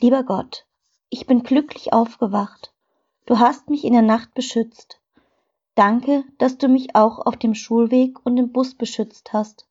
Lieber 0.00 0.24
Gott, 0.24 0.66
ich 1.08 1.26
bin 1.26 1.42
glücklich 1.42 1.94
aufgewacht. 1.94 2.74
Du 3.24 3.38
hast 3.38 3.70
mich 3.70 3.82
in 3.84 3.94
der 3.94 4.02
Nacht 4.02 4.34
beschützt. 4.34 5.00
Danke, 5.74 6.24
dass 6.36 6.58
du 6.58 6.68
mich 6.68 6.94
auch 6.94 7.24
auf 7.24 7.36
dem 7.36 7.54
Schulweg 7.54 8.24
und 8.24 8.36
im 8.36 8.52
Bus 8.52 8.74
beschützt 8.74 9.32
hast. 9.32 9.66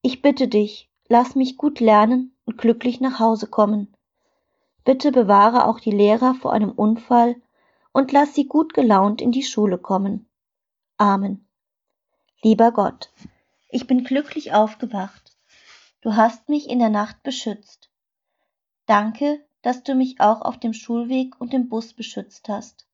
Ich 0.00 0.22
bitte 0.22 0.46
dich, 0.46 0.88
lass 1.08 1.34
mich 1.34 1.56
gut 1.56 1.80
lernen 1.80 2.36
und 2.44 2.56
glücklich 2.56 3.00
nach 3.00 3.18
Hause 3.18 3.48
kommen. 3.48 3.92
Bitte 4.84 5.10
bewahre 5.10 5.66
auch 5.66 5.80
die 5.80 5.90
Lehrer 5.90 6.34
vor 6.34 6.52
einem 6.52 6.70
Unfall 6.70 7.36
und 7.92 8.12
lass 8.12 8.34
sie 8.34 8.46
gut 8.46 8.74
gelaunt 8.74 9.20
in 9.20 9.32
die 9.32 9.42
Schule 9.44 9.78
kommen. 9.78 10.28
Amen. 10.98 11.48
Lieber 12.42 12.70
Gott, 12.70 13.10
ich 13.70 13.88
bin 13.88 14.04
glücklich 14.04 14.52
aufgewacht. 14.52 15.36
Du 16.00 16.14
hast 16.14 16.48
mich 16.48 16.68
in 16.68 16.78
der 16.78 16.90
Nacht 16.90 17.22
beschützt. 17.22 17.91
Danke, 18.86 19.44
dass 19.62 19.82
du 19.82 19.94
mich 19.94 20.20
auch 20.20 20.42
auf 20.42 20.58
dem 20.58 20.72
Schulweg 20.72 21.40
und 21.40 21.54
im 21.54 21.68
Bus 21.68 21.92
beschützt 21.92 22.48
hast. 22.48 22.86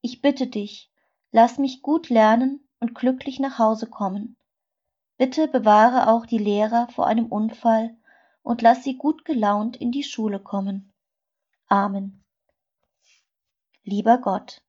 Ich 0.00 0.22
bitte 0.22 0.46
dich, 0.46 0.90
lass 1.32 1.58
mich 1.58 1.82
gut 1.82 2.08
lernen 2.08 2.66
und 2.78 2.94
glücklich 2.94 3.40
nach 3.40 3.58
Hause 3.58 3.86
kommen. 3.86 4.36
Bitte 5.16 5.48
bewahre 5.48 6.08
auch 6.08 6.24
die 6.24 6.38
Lehrer 6.38 6.88
vor 6.88 7.06
einem 7.06 7.26
Unfall 7.26 7.96
und 8.42 8.62
lass 8.62 8.84
sie 8.84 8.96
gut 8.96 9.24
gelaunt 9.24 9.76
in 9.76 9.92
die 9.92 10.04
Schule 10.04 10.40
kommen. 10.40 10.92
Amen. 11.66 12.24
Lieber 13.82 14.18
Gott, 14.18 14.62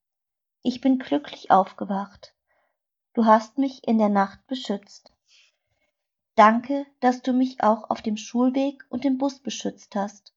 ich 0.63 0.81
bin 0.81 0.99
glücklich 0.99 1.51
aufgewacht. 1.51 2.33
Du 3.13 3.25
hast 3.25 3.57
mich 3.57 3.87
in 3.87 3.97
der 3.97 4.09
Nacht 4.09 4.45
beschützt. 4.47 5.13
Danke, 6.41 6.87
dass 7.01 7.21
du 7.21 7.33
mich 7.33 7.61
auch 7.61 7.91
auf 7.91 8.01
dem 8.01 8.17
Schulweg 8.17 8.83
und 8.89 9.05
im 9.05 9.19
Bus 9.19 9.39
beschützt 9.41 9.95
hast. 9.95 10.33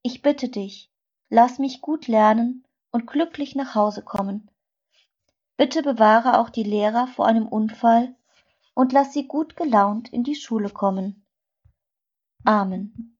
Ich 0.00 0.22
bitte 0.22 0.48
dich, 0.48 0.90
lass 1.28 1.58
mich 1.58 1.82
gut 1.82 2.08
lernen 2.08 2.64
und 2.90 3.06
glücklich 3.06 3.54
nach 3.54 3.74
Hause 3.74 4.00
kommen. 4.00 4.50
Bitte 5.58 5.82
bewahre 5.82 6.38
auch 6.38 6.48
die 6.48 6.62
Lehrer 6.62 7.06
vor 7.08 7.26
einem 7.26 7.46
Unfall 7.46 8.16
und 8.72 8.94
lass 8.94 9.12
sie 9.12 9.28
gut 9.28 9.56
gelaunt 9.56 10.10
in 10.10 10.24
die 10.24 10.36
Schule 10.36 10.70
kommen. 10.70 11.26
Amen. 12.46 13.15